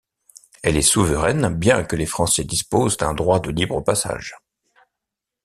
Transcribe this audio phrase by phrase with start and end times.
[0.63, 4.35] Elle est souveraine bien que les Français disposent d'un droit de libre passage.